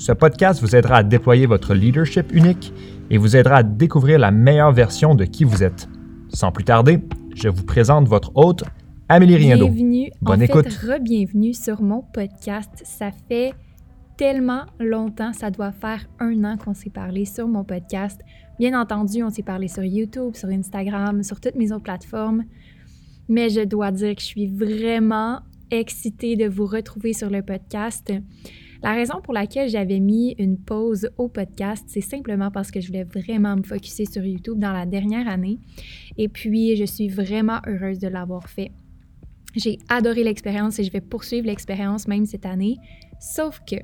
[0.00, 2.72] ce podcast vous aidera à déployer votre leadership unique
[3.10, 5.90] et vous aidera à découvrir la meilleure version de qui vous êtes.
[6.30, 7.00] Sans plus tarder,
[7.34, 8.64] je vous présente votre hôte,
[9.10, 9.68] Amélie Riendo.
[9.68, 10.72] Bienvenue, Bonne en écoute.
[10.72, 12.70] fait, re-bienvenue sur mon podcast.
[12.82, 13.52] Ça fait
[14.16, 18.22] tellement longtemps, ça doit faire un an qu'on s'est parlé sur mon podcast.
[18.58, 22.44] Bien entendu, on s'est parlé sur YouTube, sur Instagram, sur toutes mes autres plateformes.
[23.28, 25.40] Mais je dois dire que je suis vraiment
[25.70, 28.10] excitée de vous retrouver sur le podcast.
[28.82, 32.86] La raison pour laquelle j'avais mis une pause au podcast, c'est simplement parce que je
[32.86, 35.58] voulais vraiment me focuser sur YouTube dans la dernière année.
[36.16, 38.72] Et puis, je suis vraiment heureuse de l'avoir fait.
[39.54, 42.76] J'ai adoré l'expérience et je vais poursuivre l'expérience même cette année.
[43.20, 43.76] Sauf que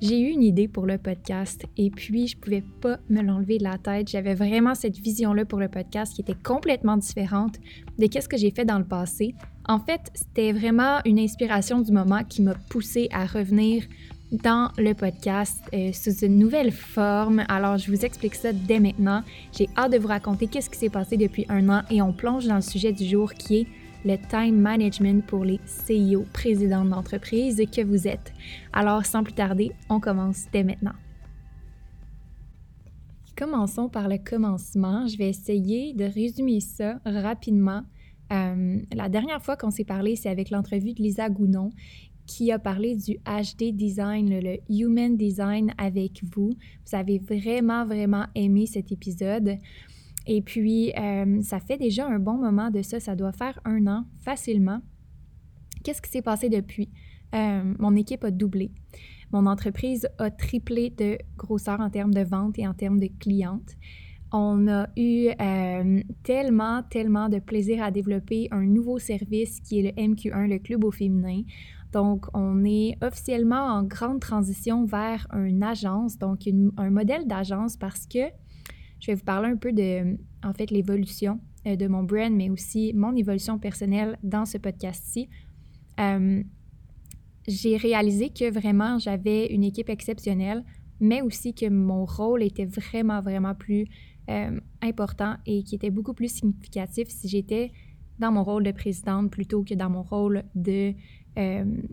[0.00, 3.64] j'ai eu une idée pour le podcast et puis je pouvais pas me l'enlever de
[3.64, 4.08] la tête.
[4.08, 7.56] J'avais vraiment cette vision-là pour le podcast qui était complètement différente
[7.98, 9.34] de ce que j'ai fait dans le passé.
[9.66, 13.84] En fait, c'était vraiment une inspiration du moment qui m'a poussée à revenir
[14.32, 17.44] dans le podcast euh, sous une nouvelle forme.
[17.48, 19.22] Alors, je vous explique ça dès maintenant.
[19.56, 22.46] J'ai hâte de vous raconter qu'est-ce qui s'est passé depuis un an et on plonge
[22.46, 23.66] dans le sujet du jour qui est
[24.04, 28.32] le time management pour les CEO, présidents d'entreprise que vous êtes.
[28.72, 30.94] Alors, sans plus tarder, on commence dès maintenant.
[33.36, 35.06] Commençons par le commencement.
[35.06, 37.82] Je vais essayer de résumer ça rapidement.
[38.32, 41.70] Euh, la dernière fois qu'on s'est parlé, c'est avec l'entrevue de Lisa Gounon
[42.30, 46.50] qui a parlé du HD design, le human design avec vous.
[46.86, 49.56] Vous avez vraiment, vraiment aimé cet épisode.
[50.26, 53.00] Et puis, euh, ça fait déjà un bon moment de ça.
[53.00, 54.80] Ça doit faire un an facilement.
[55.82, 56.90] Qu'est-ce qui s'est passé depuis?
[57.34, 58.70] Euh, mon équipe a doublé.
[59.32, 63.76] Mon entreprise a triplé de grosseur en termes de vente et en termes de clientes.
[64.32, 69.82] On a eu euh, tellement, tellement de plaisir à développer un nouveau service qui est
[69.82, 71.42] le MQ1, le club au féminin.
[71.92, 78.06] Donc, on est officiellement en grande transition vers une agence, donc un modèle d'agence parce
[78.06, 78.28] que
[79.00, 82.50] je vais vous parler un peu de, en fait, l'évolution euh, de mon brand, mais
[82.50, 85.28] aussi mon évolution personnelle dans ce podcast-ci.
[85.98, 86.42] Euh,
[87.48, 90.64] j'ai réalisé que vraiment, j'avais une équipe exceptionnelle,
[91.00, 93.86] mais aussi que mon rôle était vraiment, vraiment plus
[94.28, 97.72] euh, important et qui était beaucoup plus significatif si j'étais
[98.18, 100.92] dans mon rôle de présidente plutôt que dans mon rôle de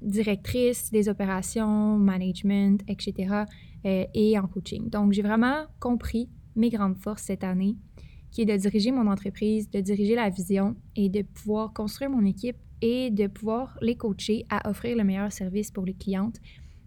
[0.02, 3.46] directrice des opérations, management, etc.
[3.86, 4.90] Et en coaching.
[4.90, 7.78] Donc, j'ai vraiment compris mes grandes forces cette année,
[8.32, 12.26] qui est de diriger mon entreprise, de diriger la vision et de pouvoir construire mon
[12.26, 16.40] équipe et de pouvoir les coacher à offrir le meilleur service pour les clientes,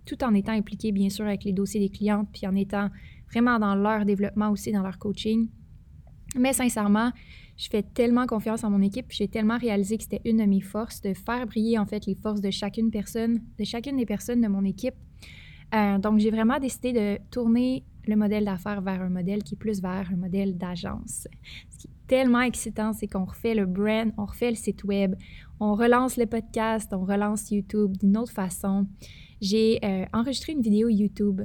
[0.04, 2.88] tout en étant impliqué bien sûr avec les dossiers des clientes, puis en étant
[3.32, 5.48] vraiment dans leur développement aussi, dans leur coaching.
[6.36, 7.10] Mais sincèrement,
[7.56, 10.60] je fais tellement confiance en mon équipe, j'ai tellement réalisé que c'était une de mes
[10.60, 14.40] forces de faire briller en fait les forces de chacune personne, de chacune des personnes
[14.40, 14.94] de mon équipe.
[15.74, 19.58] Euh, donc j'ai vraiment décidé de tourner le modèle d'affaires vers un modèle qui est
[19.58, 21.28] plus vers un modèle d'agence.
[21.70, 25.14] Ce qui est tellement excitant, c'est qu'on refait le brand, on refait le site web,
[25.60, 28.86] on relance le podcast, on relance YouTube d'une autre façon.
[29.40, 31.42] J'ai euh, enregistré une vidéo YouTube.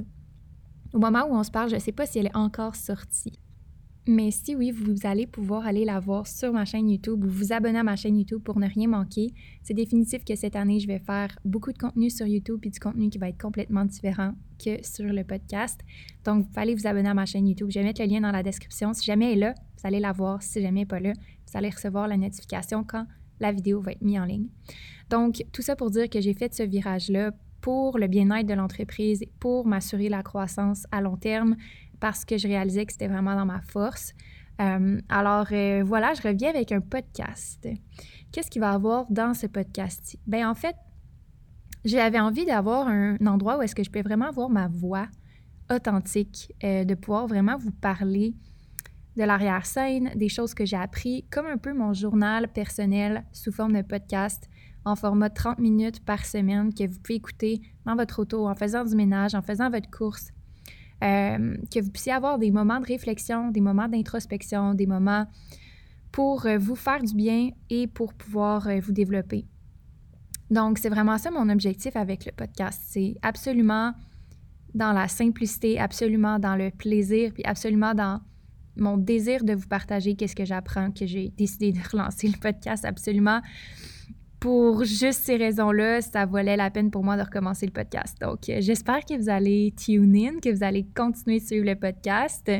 [0.92, 3.38] Au moment où on se parle, je ne sais pas si elle est encore sortie.
[4.08, 7.52] Mais si oui, vous allez pouvoir aller la voir sur ma chaîne YouTube ou vous
[7.52, 9.34] abonner à ma chaîne YouTube pour ne rien manquer.
[9.64, 12.78] C'est définitif que cette année, je vais faire beaucoup de contenu sur YouTube et du
[12.78, 14.34] contenu qui va être complètement différent
[14.64, 15.80] que sur le podcast.
[16.24, 17.68] Donc, vous aller vous abonner à ma chaîne YouTube.
[17.68, 18.92] Je vais mettre le lien dans la description.
[18.94, 20.40] Si jamais elle est là, vous allez la voir.
[20.40, 23.06] Si jamais elle n'est pas là, vous allez recevoir la notification quand
[23.40, 24.46] la vidéo va être mise en ligne.
[25.10, 29.24] Donc, tout ça pour dire que j'ai fait ce virage-là pour le bien-être de l'entreprise,
[29.40, 31.56] pour m'assurer la croissance à long terme,
[32.00, 34.12] parce que je réalisais que c'était vraiment dans ma force.
[34.60, 37.68] Euh, alors euh, voilà, je reviens avec un podcast.
[38.32, 40.18] Qu'est-ce qu'il va y avoir dans ce podcast-ci?
[40.26, 40.76] Bien, en fait,
[41.84, 45.08] j'avais envie d'avoir un, endroit où est-ce que je peux vraiment avoir ma voix
[45.70, 48.34] authentique, euh, de pouvoir vraiment vous parler
[49.16, 53.72] de l'arrière-scène, des choses que j'ai appris, comme un peu mon journal personnel sous forme
[53.72, 54.48] de podcast
[54.84, 58.84] en format 30 minutes par semaine que vous pouvez écouter dans votre auto, en faisant
[58.84, 60.30] du ménage, en faisant votre course,
[61.04, 65.26] euh, que vous puissiez avoir des moments de réflexion, des moments d'introspection, des moments
[66.10, 69.44] pour euh, vous faire du bien et pour pouvoir euh, vous développer.
[70.50, 72.80] Donc, c'est vraiment ça mon objectif avec le podcast.
[72.86, 73.92] C'est absolument
[74.74, 78.20] dans la simplicité, absolument dans le plaisir, puis absolument dans
[78.76, 82.84] mon désir de vous partager qu'est-ce que j'apprends, que j'ai décidé de relancer le podcast
[82.84, 83.40] absolument.
[84.40, 88.20] Pour juste ces raisons-là, ça valait la peine pour moi de recommencer le podcast.
[88.20, 91.74] Donc, euh, j'espère que vous allez tune in, que vous allez continuer de suivre le
[91.74, 92.50] podcast.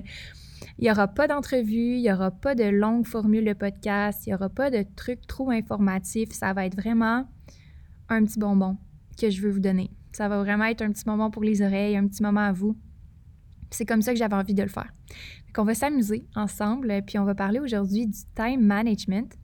[0.79, 4.31] Il n'y aura pas d'entrevue, il n'y aura pas de longue formule de podcast, il
[4.31, 6.33] n'y aura pas de trucs trop informatifs.
[6.33, 7.29] Ça va être vraiment
[8.09, 8.79] un petit bonbon
[9.21, 9.91] que je veux vous donner.
[10.13, 12.77] Ça va vraiment être un petit moment pour les oreilles, un petit moment à vous.
[13.71, 14.91] C'est comme ça que j'avais envie de le faire.
[15.49, 19.37] Donc, on va s'amuser ensemble, puis on va parler aujourd'hui du time management.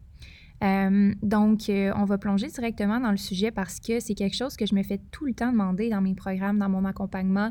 [0.63, 4.57] Euh, donc, euh, on va plonger directement dans le sujet parce que c'est quelque chose
[4.57, 7.51] que je me fais tout le temps demander dans mes programmes, dans mon accompagnement.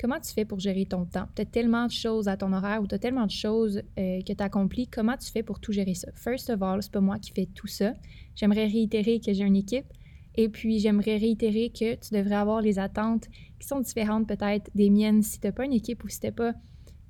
[0.00, 1.28] Comment tu fais pour gérer ton temps?
[1.36, 4.20] Tu as tellement de choses à ton horaire ou tu as tellement de choses euh,
[4.22, 4.88] que tu accomplis.
[4.88, 6.08] Comment tu fais pour tout gérer ça?
[6.16, 7.94] First of all, c'est pas moi qui fais tout ça.
[8.34, 9.86] J'aimerais réitérer que j'ai une équipe.
[10.34, 13.28] Et puis, j'aimerais réitérer que tu devrais avoir les attentes
[13.60, 16.26] qui sont différentes peut-être des miennes si tu n'as pas une équipe ou si tu
[16.26, 16.54] n'as pas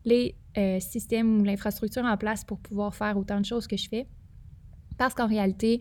[0.04, 0.34] les
[0.80, 4.06] systèmes ou l'infrastructure en place pour pouvoir faire autant de choses que je fais.
[5.02, 5.80] Parce qu'en réalité,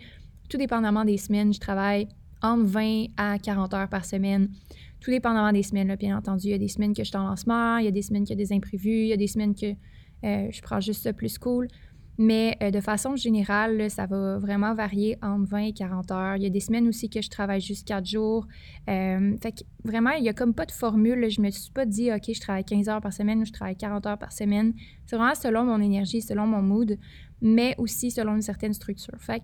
[0.49, 2.07] tout dépendamment des semaines, je travaille
[2.41, 4.49] entre 20 à 40 heures par semaine.
[4.99, 6.47] Tout dépendamment des semaines, bien entendu.
[6.47, 8.23] Il y a des semaines que je suis en lancement, il y a des semaines
[8.23, 9.73] qu'il y a des imprévus, il y a des semaines que
[10.23, 11.67] euh, je prends juste ça plus cool.
[12.17, 16.35] Mais euh, de façon générale, ça va vraiment varier entre 20 et 40 heures.
[16.35, 18.45] Il y a des semaines aussi que je travaille juste 4 jours.
[18.89, 21.29] Euh, fait que vraiment, il n'y a comme pas de formule.
[21.29, 23.75] Je me suis pas dit, OK, je travaille 15 heures par semaine ou je travaille
[23.75, 24.73] 40 heures par semaine.
[25.05, 26.97] C'est vraiment selon mon énergie, selon mon mood
[27.41, 29.15] mais aussi selon une certaine structure.
[29.19, 29.43] Fait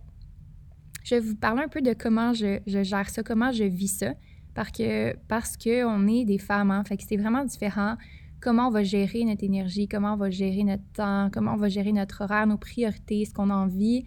[1.03, 4.13] je vais vous parler un peu de comment je, gère ça, comment je vis ça,
[4.53, 7.95] parce que parce qu'on est des femmes, hein, fait que c'est vraiment différent
[8.39, 11.69] comment on va gérer notre énergie, comment on va gérer notre temps, comment on va
[11.69, 14.05] gérer notre horaire, nos priorités, ce qu'on a envie,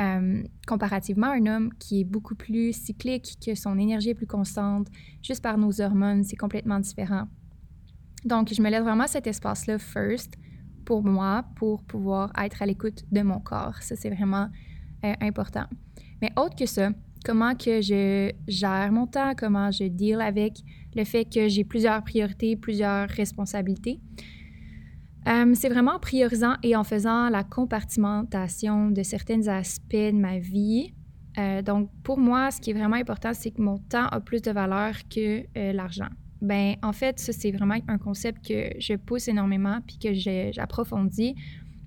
[0.00, 4.26] euh, comparativement à un homme qui est beaucoup plus cyclique, que son énergie est plus
[4.26, 4.88] constante,
[5.22, 7.28] juste par nos hormones, c'est complètement différent.
[8.24, 10.34] Donc, je me laisse vraiment cet espace-là first
[10.84, 13.82] pour moi pour pouvoir être à l'écoute de mon corps.
[13.82, 14.48] Ça, c'est vraiment
[15.04, 15.66] euh, important.
[16.22, 16.90] Mais autre que ça,
[17.24, 20.62] comment que je gère mon temps, comment je deal avec
[20.94, 24.00] le fait que j'ai plusieurs priorités, plusieurs responsabilités.
[25.26, 30.38] Euh, c'est vraiment en priorisant et en faisant la compartimentation de certains aspects de ma
[30.38, 30.92] vie.
[31.38, 34.42] Euh, donc, pour moi, ce qui est vraiment important, c'est que mon temps a plus
[34.42, 36.10] de valeur que l'argent.
[36.42, 40.12] Ben, en fait, ça, c'est vraiment un concept que je pousse énormément puis que
[40.52, 41.34] j'approfondis.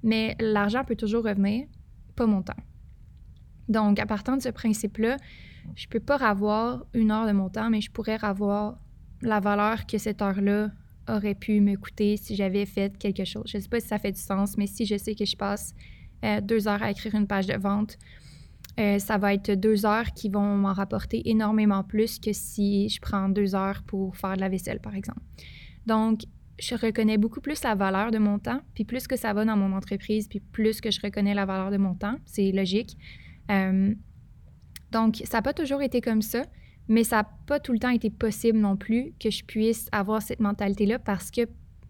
[0.02, 1.68] Mais l'argent peut toujours revenir,
[2.16, 2.56] pas mon temps.
[3.70, 5.18] Donc, à partir de ce principe-là,
[5.76, 8.80] je peux pas avoir une heure de mon temps, mais je pourrais avoir
[9.22, 10.72] la valeur que cette heure-là
[11.10, 13.46] aurait pu me coûter si j'avais fait quelque chose.
[13.48, 15.36] Je ne sais pas si ça fait du sens, mais si je sais que je
[15.36, 15.74] passe
[16.24, 17.98] euh, deux heures à écrire une page de vente,
[18.80, 23.00] euh, ça va être deux heures qui vont m'en rapporter énormément plus que si je
[23.02, 25.22] prends deux heures pour faire de la vaisselle, par exemple.
[25.86, 26.22] Donc,
[26.60, 29.58] je reconnais beaucoup plus la valeur de mon temps, puis plus que ça va dans
[29.58, 32.98] mon entreprise, puis plus que je reconnais la valeur de mon temps, c'est logique.
[33.52, 33.94] Euh,
[34.92, 36.44] donc, ça n'a pas toujours été comme ça,
[36.88, 40.22] mais ça n'a pas tout le temps été possible non plus que je puisse avoir
[40.22, 41.42] cette mentalité-là parce que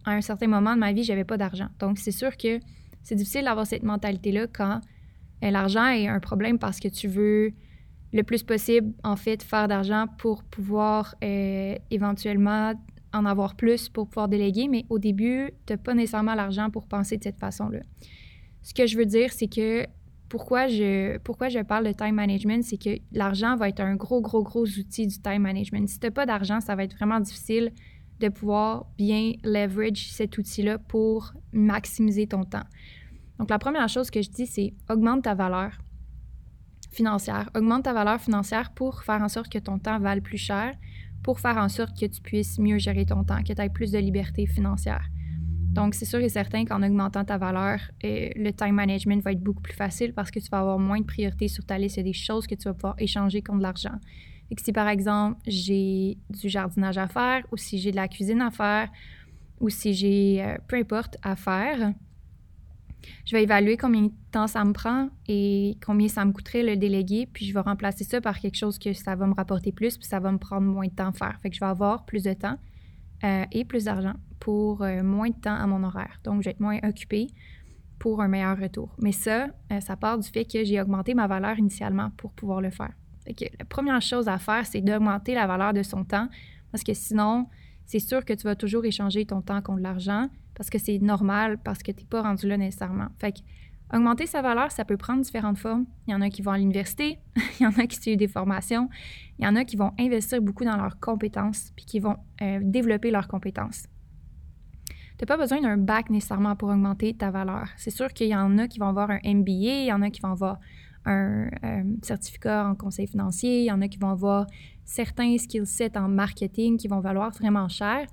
[0.06, 1.68] à un certain moment de ma vie, j'avais pas d'argent.
[1.80, 2.59] Donc, c'est sûr que
[3.04, 4.80] c'est difficile d'avoir cette mentalité-là quand
[5.44, 7.51] euh, l'argent est un problème parce que tu veux
[8.13, 12.73] le plus possible, en fait, faire d'argent pour pouvoir euh, éventuellement
[13.14, 16.87] en avoir plus pour pouvoir déléguer, mais au début, tu n'as pas nécessairement l'argent pour
[16.87, 17.80] penser de cette façon-là.
[18.61, 19.85] Ce que je veux dire, c'est que
[20.30, 24.66] pourquoi je, parle de time management, c'est que l'argent va être un gros, gros, gros
[24.66, 25.88] outil du time management.
[25.88, 27.72] Si tu n'as pas d'argent, ça va être vraiment difficile
[28.19, 32.66] de pouvoir bien leverage cet outil-là pour maximiser ton temps.
[33.40, 35.78] Donc, la première chose que je dis, c'est augmente ta valeur
[36.92, 37.50] financière.
[37.56, 40.74] Augmente ta valeur financière pour faire en sorte que ton temps vale plus cher,
[41.24, 43.92] pour faire en sorte que tu puisses mieux gérer ton temps, que tu aies plus
[43.92, 45.07] de liberté financière.
[45.78, 49.44] Donc, c'est sûr et certain qu'en augmentant ta valeur, euh, le time management va être
[49.44, 51.98] beaucoup plus facile parce que tu vas avoir moins de priorités sur ta liste.
[51.98, 54.00] Il y a des choses que tu vas pouvoir échanger contre de l'argent.
[54.57, 58.50] si par exemple, j'ai du jardinage à faire ou si j'ai de la cuisine à
[58.50, 58.90] faire
[59.60, 61.94] ou si j'ai euh, peu importe à faire,
[63.26, 66.76] je vais évaluer combien de temps ça me prend et combien ça me coûterait le
[66.76, 69.96] déléguer, puis je vais remplacer ça par quelque chose que ça va me rapporter plus,
[70.00, 71.38] puis ça va me prendre moins de temps à faire.
[71.40, 72.57] Fait que je vais avoir plus de temps
[73.24, 76.20] euh, et plus d'argent pour euh, moins de temps à mon horaire.
[76.24, 77.28] Donc, je vais être moins occupée
[78.00, 78.96] pour un meilleur retour.
[79.00, 82.62] Mais ça, euh, ça part du fait que j'ai augmenté ma valeur initialement pour pouvoir
[82.62, 82.94] le faire.
[83.26, 86.30] Fait que la première chose à faire, c'est d'augmenter la valeur de son temps,
[86.72, 87.48] parce que sinon,
[87.86, 91.58] c'est sûr que tu vas toujours échanger ton temps contre l'argent, parce que c'est normal,
[91.64, 93.08] parce que tu n'es pas rendu là nécessairement.
[93.20, 93.40] Fait que
[93.94, 95.86] Augmenter sa valeur, ça peut prendre différentes formes.
[96.08, 97.20] Il y en a qui vont à l'université,
[97.60, 98.90] il y en a qui suivent des formations,
[99.40, 102.60] il y en a qui vont investir beaucoup dans leurs compétences, puis qui vont euh,
[102.62, 103.88] développer leurs compétences.
[105.18, 107.68] Tu n'as pas besoin d'un bac nécessairement pour augmenter ta valeur.
[107.78, 110.09] C'est sûr qu'il y en a qui vont avoir un MBA, il y en a
[110.09, 110.59] qui vont avoir
[111.06, 114.45] un euh, certificat en conseil financier, il y en a qui vont avoir
[114.86, 118.06] certains skill sets en marketing qui vont valoir vraiment cher,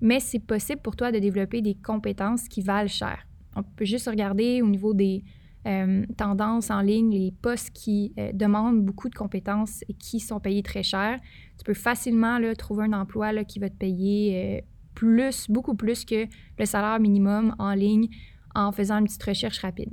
[0.00, 4.08] mais c'est possible pour toi de développer des compétences qui valent cher on peut juste
[4.08, 5.24] regarder au niveau des
[5.66, 10.40] euh, tendances en ligne, les postes qui euh, demandent beaucoup de compétences et qui sont
[10.40, 11.18] payés très cher.
[11.58, 14.64] Tu peux facilement trouver un emploi qui va te payer
[15.02, 16.28] plus, beaucoup plus que
[16.58, 18.08] le salaire minimum en ligne
[18.54, 19.90] en faisant une petite recherche rapide.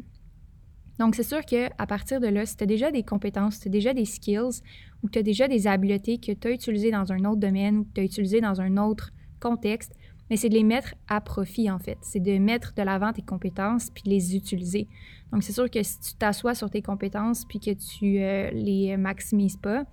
[0.99, 3.71] Donc, c'est sûr qu'à partir de là, si tu as déjà des compétences, tu as
[3.71, 4.61] déjà des skills
[5.01, 7.83] ou tu as déjà des habiletés que tu as utilisées dans un autre domaine ou
[7.85, 9.93] que tu as utilisées dans un autre contexte,
[10.29, 11.97] mais c'est de les mettre à profit, en fait.
[12.01, 14.87] C'est de mettre de l'avant tes compétences puis de les utiliser.
[15.31, 18.95] Donc, c'est sûr que si tu t'assois sur tes compétences puis que tu euh, les
[18.95, 19.85] maximises pas,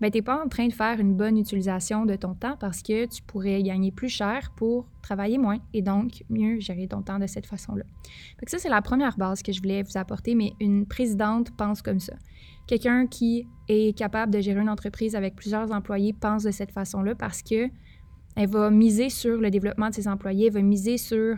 [0.00, 2.82] ben, tu n'es pas en train de faire une bonne utilisation de ton temps parce
[2.82, 7.18] que tu pourrais gagner plus cher pour travailler moins et donc mieux gérer ton temps
[7.18, 7.84] de cette façon-là.
[8.46, 12.00] ça, c'est la première base que je voulais vous apporter, mais une présidente pense comme
[12.00, 12.14] ça.
[12.66, 17.14] Quelqu'un qui est capable de gérer une entreprise avec plusieurs employés pense de cette façon-là
[17.14, 17.68] parce que
[18.34, 21.36] elle va miser sur le développement de ses employés, elle va miser sur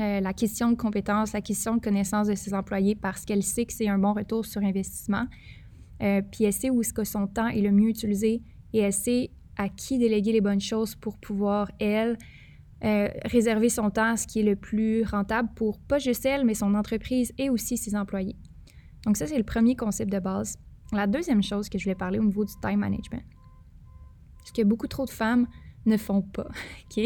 [0.00, 3.64] euh, la question de compétences, la question de connaissance de ses employés parce qu'elle sait
[3.64, 5.26] que c'est un bon retour sur investissement.
[6.02, 8.92] Euh, puis elle sait où est-ce que son temps est le mieux utilisé et elle
[8.92, 12.16] sait à qui déléguer les bonnes choses pour pouvoir, elle,
[12.84, 16.44] euh, réserver son temps à ce qui est le plus rentable pour pas juste elle,
[16.44, 18.36] mais son entreprise et aussi ses employés.
[19.04, 20.56] Donc ça, c'est le premier concept de base.
[20.92, 23.24] La deuxième chose que je voulais parler au niveau du time management.
[24.38, 25.48] Parce que beaucoup trop de femmes
[25.86, 26.48] ne font pas,
[26.96, 27.04] OK?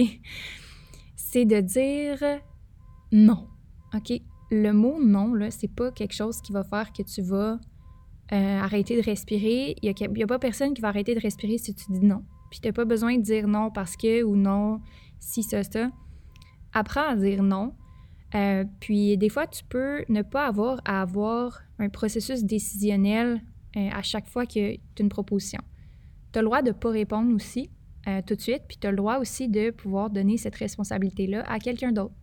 [1.17, 2.23] C'est de dire
[3.11, 3.49] non,
[3.95, 4.13] OK?
[4.51, 7.59] Le mot non, là, c'est pas quelque chose qui va faire que tu vas
[8.33, 9.77] euh, arrêter de respirer.
[9.83, 12.25] Il n'y a, pas personne qui va arrêter de respirer si tu dis non.
[12.51, 14.81] Puis tu n'as pas besoin de dire non parce que ou non,
[15.19, 15.91] si, ça, ça.
[16.73, 17.75] Apprends à dire non.
[18.35, 23.43] Euh, puis des fois, tu peux ne pas avoir à avoir un processus décisionnel
[23.77, 25.61] euh, à chaque fois que tu as une proposition.
[26.33, 27.69] Tu as le droit de ne pas répondre aussi,
[28.27, 31.59] tout de suite, puis tu as le droit aussi de pouvoir donner cette responsabilité-là à
[31.59, 32.15] quelqu'un d'autre.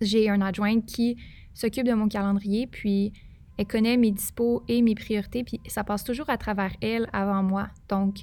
[0.00, 1.16] J'ai un adjoint qui
[1.54, 3.12] s'occupe de mon calendrier, puis
[3.58, 7.42] elle connaît mes dispos et mes priorités, puis ça passe toujours à travers elle avant
[7.42, 7.68] moi.
[7.88, 8.20] Donc,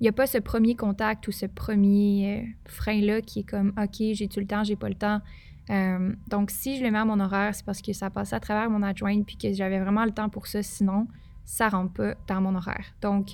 [0.00, 3.72] il n'y a pas ce premier contact ou ce premier euh, frein-là qui est comme
[3.76, 5.20] OK, j'ai-tu le temps, j'ai pas le temps.
[5.68, 8.40] Euh, donc, si je le mets à mon horaire, c'est parce que ça passe à
[8.40, 10.62] travers mon adjoint puis que j'avais vraiment le temps pour ça.
[10.62, 11.06] Sinon,
[11.44, 12.86] ça rentre pas dans mon horaire.
[13.02, 13.28] Donc,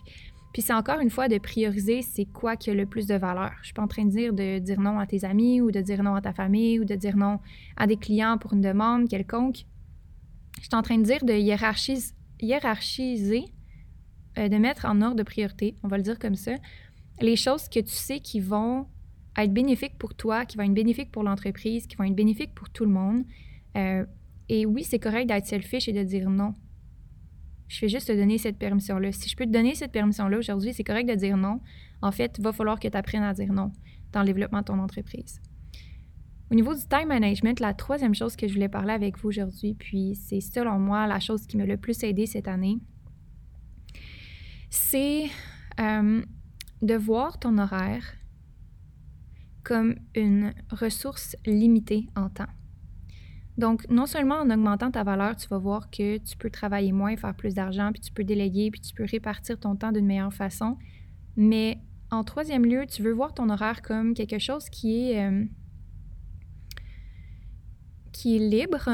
[0.52, 3.52] puis c'est encore une fois de prioriser c'est quoi qui a le plus de valeur.
[3.60, 5.80] Je suis pas en train de dire de dire non à tes amis ou de
[5.80, 7.40] dire non à ta famille ou de dire non
[7.76, 9.66] à des clients pour une demande quelconque.
[10.66, 11.32] Je suis en train de dire de
[12.42, 13.44] hiérarchiser,
[14.36, 16.56] euh, de mettre en ordre de priorité, on va le dire comme ça,
[17.20, 18.88] les choses que tu sais qui vont
[19.38, 22.68] être bénéfiques pour toi, qui vont être bénéfiques pour l'entreprise, qui vont être bénéfiques pour
[22.68, 23.22] tout le monde.
[23.76, 24.04] Euh,
[24.48, 26.52] et oui, c'est correct d'être selfish et de dire non.
[27.68, 29.12] Je vais juste te donner cette permission-là.
[29.12, 31.60] Si je peux te donner cette permission-là aujourd'hui, c'est correct de dire non.
[32.02, 33.70] En fait, il va falloir que tu apprennes à dire non
[34.10, 35.40] dans le développement de ton entreprise.
[36.50, 39.74] Au niveau du time management, la troisième chose que je voulais parler avec vous aujourd'hui,
[39.74, 42.78] puis c'est selon moi la chose qui m'a le plus aidé cette année,
[44.70, 45.24] c'est
[45.80, 46.22] euh,
[46.82, 48.04] de voir ton horaire
[49.64, 52.46] comme une ressource limitée en temps.
[53.58, 57.16] Donc, non seulement en augmentant ta valeur, tu vas voir que tu peux travailler moins,
[57.16, 60.32] faire plus d'argent, puis tu peux déléguer, puis tu peux répartir ton temps d'une meilleure
[60.32, 60.76] façon,
[61.36, 61.78] mais
[62.10, 65.44] en troisième lieu, tu veux voir ton horaire comme quelque chose qui est, euh,
[68.16, 68.88] qui est libre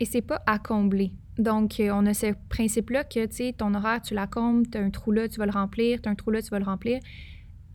[0.00, 1.12] et c'est pas à combler.
[1.38, 4.78] Donc, euh, on a ce principe-là que, tu sais, ton horaire, tu la combles, tu
[4.78, 6.58] as un trou là, tu vas le remplir, tu as un trou là, tu vas
[6.58, 7.00] le remplir.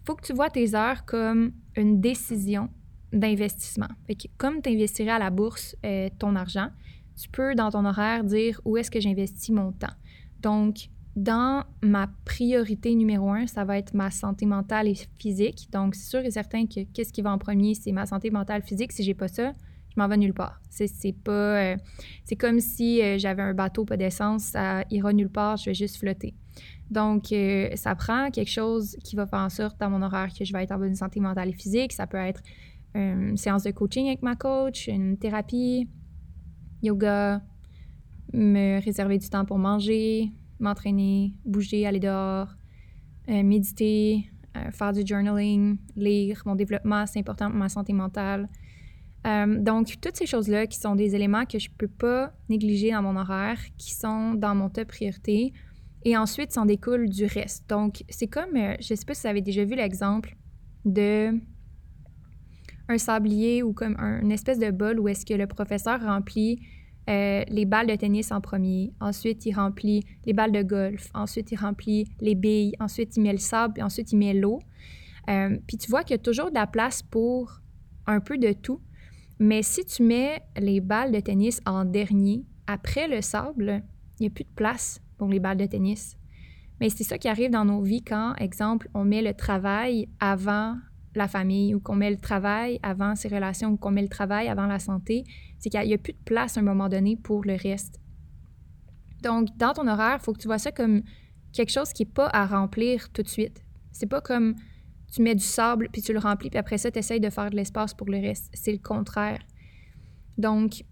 [0.06, 2.70] faut que tu vois tes heures comme une décision
[3.14, 3.88] d'investissement.
[4.38, 6.70] comme tu investirais à la bourse euh, ton argent,
[7.20, 9.88] tu peux dans ton horaire dire où est-ce que j'investis mon temps.
[10.42, 15.70] Donc, dans ma priorité numéro un, ça va être ma santé mentale et physique.
[15.72, 18.62] Donc, c'est sûr et certain que qu'est-ce qui va en premier, c'est ma santé mentale
[18.64, 18.92] physique.
[18.92, 19.54] Si j'ai pas ça,
[19.90, 20.62] je m'en vais nulle part.
[20.70, 21.32] C'est pas.
[21.32, 21.78] Euh,
[22.26, 25.74] c'est comme si euh, j'avais un bateau pas d'essence, ça ira nulle part, je vais
[25.74, 26.36] juste flotter.
[26.90, 27.34] Donc,
[27.76, 30.64] ça prend quelque chose qui va faire en sorte dans mon horaire que je vais
[30.64, 31.94] être en bonne santé mentale et physique.
[31.94, 32.42] Ça peut être
[32.96, 35.88] une séance de coaching avec ma coach, une thérapie,
[36.82, 37.44] yoga,
[38.34, 42.50] me réserver du temps pour manger, m'entraîner, bouger, aller dehors,
[43.30, 46.42] euh, méditer, euh, faire du journaling, lire.
[46.46, 48.50] Mon développement, c'est important pour ma santé mentale.
[49.28, 52.92] Euh, donc, toutes ces choses-là qui sont des éléments que je ne peux pas négliger
[52.92, 55.54] dans mon horaire, qui sont dans mon top priorité,
[56.06, 57.70] et ensuite s'en découle du reste.
[57.70, 60.36] Donc, c'est comme, euh, je ne sais pas si vous avez déjà vu l'exemple
[60.86, 61.34] de
[62.88, 66.60] un sablier ou comme un, une espèce de bol où est-ce que le professeur remplit
[67.08, 71.52] euh, les balles de tennis en premier, ensuite il remplit les balles de golf, ensuite
[71.52, 74.60] il remplit les billes, ensuite il met le sable, puis ensuite il met l'eau.
[75.68, 77.62] Puis tu vois qu'il y a toujours de la place pour
[78.08, 78.82] un peu de tout.
[79.40, 83.84] Mais si tu mets les balles de tennis en dernier, après le sable,
[84.20, 86.18] il n'y a plus de place pour les balles de tennis.
[86.80, 90.76] Mais c'est ça qui arrive dans nos vies quand, exemple, on met le travail avant
[91.16, 94.48] la famille ou qu'on met le travail avant ses relations ou qu'on met le travail
[94.48, 95.24] avant la santé,
[95.58, 98.00] c'est qu'il n'y a, plus de place à un moment donné pour le reste.
[99.24, 101.02] Donc, dans ton horaire, il faut que tu vois ça comme
[101.52, 103.64] quelque chose qui n'est pas à remplir tout de suite.
[103.92, 104.56] C'est pas comme
[105.12, 107.50] tu mets du sable puis tu le remplis, puis après ça, tu essayes de faire
[107.50, 108.50] de l'espace pour le reste.
[108.54, 109.40] C'est le contraire.
[110.38, 110.84] Donc,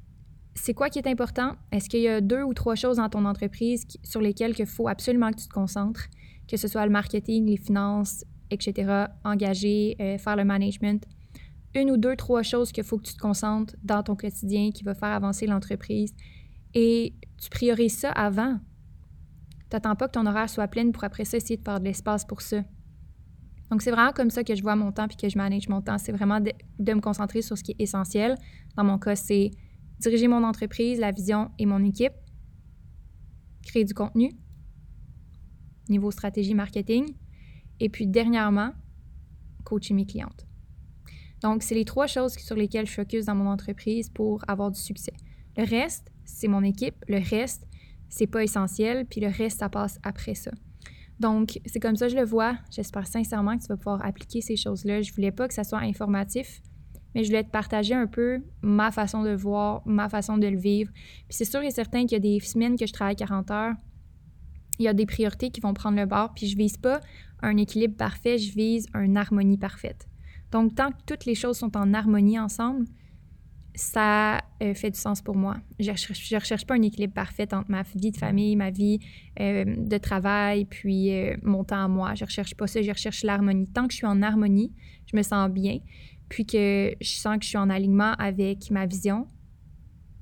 [0.55, 1.55] c'est quoi qui est important?
[1.71, 4.87] Est-ce qu'il y a deux ou trois choses dans ton entreprise sur lesquelles il faut
[4.87, 6.07] absolument que tu te concentres,
[6.47, 11.05] que ce soit le marketing, les finances, etc., engager, euh, faire le management.
[11.75, 14.83] Une ou deux, trois choses qu'il faut que tu te concentres dans ton quotidien qui
[14.83, 16.13] va faire avancer l'entreprise.
[16.73, 18.59] Et tu priorises ça avant.
[19.69, 21.85] Tu n'attends pas que ton horaire soit plein pour après ça essayer de faire de
[21.85, 22.63] l'espace pour ça.
[23.69, 25.81] Donc, c'est vraiment comme ça que je vois mon temps puis que je manage mon
[25.81, 25.97] temps.
[25.97, 28.35] C'est vraiment de, me concentrer sur ce qui est essentiel.
[28.75, 29.51] Dans mon cas, c'est
[29.99, 32.13] diriger mon entreprise, la vision et mon équipe,
[33.63, 34.31] créer du contenu,
[35.89, 37.05] niveau stratégie marketing,
[37.79, 38.71] et puis, dernièrement,
[39.63, 40.47] coacher mes clientes.
[41.41, 44.79] Donc, c'est les trois choses sur lesquelles je focus dans mon entreprise pour avoir du
[44.79, 45.13] succès.
[45.57, 46.95] Le reste, c'est mon équipe.
[47.07, 47.67] Le reste,
[48.09, 49.05] c'est pas essentiel.
[49.05, 50.51] Puis le reste, ça passe après ça.
[51.19, 52.57] Donc, c'est comme ça que je le vois.
[52.71, 55.01] J'espère sincèrement que tu vas pouvoir appliquer ces choses-là.
[55.01, 56.61] Je voulais pas que ça soit informatif,
[57.15, 60.57] mais je voulais te partager un peu ma façon de voir, ma façon de le
[60.57, 60.91] vivre.
[60.93, 63.73] Puis c'est sûr et certain qu'il y a des semaines que je travaille 40 heures.
[64.79, 67.01] Il y a des priorités qui vont prendre le bord, puis je vise pas
[67.41, 70.07] un équilibre parfait, je vise une harmonie parfaite.
[70.51, 72.85] Donc, tant que toutes les choses sont en harmonie ensemble,
[73.77, 75.57] ça euh, fait du sens pour moi.
[75.79, 78.99] Je ne recherche, pas un équilibre parfait entre ma vie de famille, ma vie
[79.39, 82.15] euh, de travail, puis euh, mon temps à moi.
[82.15, 83.67] Je ne recherche pas ça, je recherche l'harmonie.
[83.67, 84.73] Tant que je suis en harmonie,
[85.11, 85.79] je me sens bien,
[86.27, 89.27] puis que je sens que je suis en alignement avec ma vision,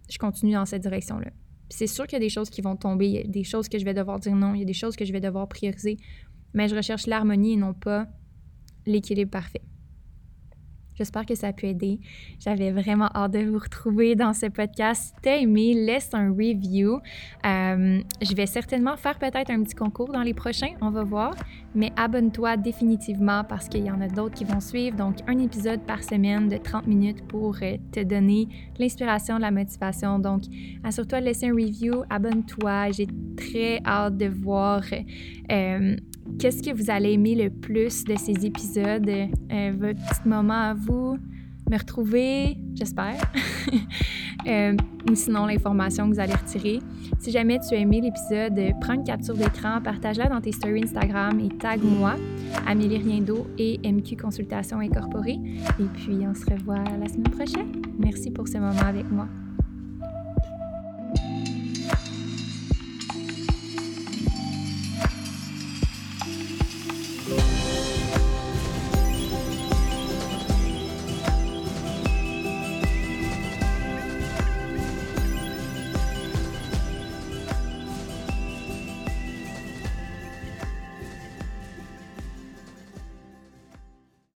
[0.10, 1.32] je continue dans cette direction-là.
[1.70, 3.68] C'est sûr qu'il y a des choses qui vont tomber, il y a des choses
[3.70, 5.48] que je vais devoir dire non, il y a des choses que je vais devoir
[5.48, 5.98] prioriser
[6.56, 8.08] mais je recherche l'harmonie et non pas
[8.88, 9.62] l'équilibre parfait.
[10.96, 12.00] J'espère que ça a pu aider.
[12.40, 15.08] J'avais vraiment hâte de vous retrouver dans ce podcast.
[15.08, 17.00] Si t'as aimé, laisse un review.
[17.46, 21.34] Euh, je vais certainement faire peut-être un petit concours dans les prochains, on va voir.
[21.74, 24.96] Mais abonne-toi définitivement parce qu'il y en a d'autres qui vont suivre.
[24.96, 28.48] Donc, un épisode par semaine de 30 minutes pour euh, te donner
[28.80, 30.20] l'inspiration, la motivation.
[30.20, 30.44] Donc,
[30.84, 32.92] assure-toi de laisser un review, abonne-toi.
[32.92, 34.82] J'ai très hâte de voir
[35.52, 35.96] euh,
[36.40, 40.74] qu'est-ce que vous allez aimer le plus de ces épisodes, euh, votre petit moment à
[40.74, 41.18] vous,
[41.70, 43.20] me retrouver, j'espère,
[44.48, 44.76] euh,
[45.14, 46.80] sinon l'information que vous allez retirer.
[47.20, 51.40] Si jamais tu as aimé l'épisode, prends une capture d'écran, partage-la dans tes stories Instagram
[51.40, 52.16] et tag-moi,
[52.68, 55.40] Amélie Riendo et MQ Consultation Incorporée.
[55.80, 57.82] Et puis, on se revoit la semaine prochaine.
[57.98, 59.28] Merci pour ce moment avec moi.